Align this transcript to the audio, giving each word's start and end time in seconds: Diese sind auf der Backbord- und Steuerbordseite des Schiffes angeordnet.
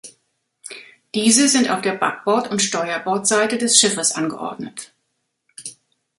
Diese 1.13 1.47
sind 1.47 1.69
auf 1.69 1.83
der 1.83 1.93
Backbord- 1.93 2.49
und 2.49 2.63
Steuerbordseite 2.63 3.59
des 3.59 3.79
Schiffes 3.79 4.13
angeordnet. 4.13 4.95